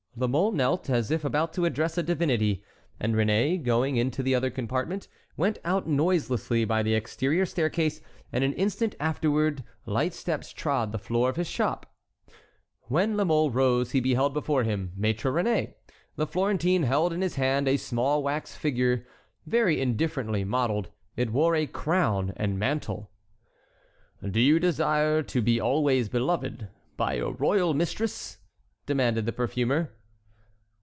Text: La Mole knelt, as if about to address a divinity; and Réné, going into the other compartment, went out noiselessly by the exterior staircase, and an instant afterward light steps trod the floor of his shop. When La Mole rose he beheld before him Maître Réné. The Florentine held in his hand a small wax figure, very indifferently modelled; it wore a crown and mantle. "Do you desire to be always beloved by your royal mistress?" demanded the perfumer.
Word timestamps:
La 0.17 0.27
Mole 0.27 0.51
knelt, 0.51 0.89
as 0.89 1.09
if 1.09 1.23
about 1.23 1.53
to 1.53 1.63
address 1.63 1.97
a 1.97 2.03
divinity; 2.03 2.61
and 2.99 3.15
Réné, 3.15 3.63
going 3.63 3.95
into 3.95 4.21
the 4.21 4.35
other 4.35 4.49
compartment, 4.49 5.07
went 5.37 5.57
out 5.63 5.87
noiselessly 5.87 6.65
by 6.65 6.83
the 6.83 6.93
exterior 6.93 7.45
staircase, 7.45 8.01
and 8.31 8.43
an 8.43 8.51
instant 8.53 8.93
afterward 8.99 9.63
light 9.85 10.13
steps 10.13 10.51
trod 10.51 10.91
the 10.91 10.99
floor 10.99 11.29
of 11.29 11.37
his 11.37 11.47
shop. 11.47 11.95
When 12.83 13.15
La 13.15 13.23
Mole 13.23 13.51
rose 13.51 13.91
he 13.91 13.99
beheld 14.01 14.33
before 14.33 14.63
him 14.63 14.91
Maître 14.99 15.31
Réné. 15.33 15.75
The 16.17 16.27
Florentine 16.27 16.83
held 16.83 17.13
in 17.13 17.21
his 17.21 17.35
hand 17.35 17.67
a 17.69 17.77
small 17.77 18.21
wax 18.21 18.53
figure, 18.53 19.07
very 19.47 19.79
indifferently 19.79 20.43
modelled; 20.43 20.91
it 21.15 21.31
wore 21.31 21.55
a 21.55 21.65
crown 21.65 22.33
and 22.35 22.59
mantle. 22.59 23.09
"Do 24.29 24.41
you 24.41 24.59
desire 24.59 25.23
to 25.23 25.41
be 25.41 25.59
always 25.61 26.09
beloved 26.09 26.67
by 26.97 27.13
your 27.13 27.33
royal 27.33 27.73
mistress?" 27.73 28.39
demanded 28.85 29.25
the 29.25 29.31
perfumer. 29.33 29.93